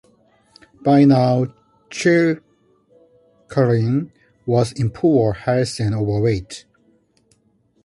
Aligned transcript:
By 0.81 1.05
now, 1.05 1.53
Chicherin 1.91 2.41
was 4.47 4.71
in 4.71 4.89
poor 4.89 5.33
health 5.33 5.79
and 5.79 5.93
overweight. 5.93 6.65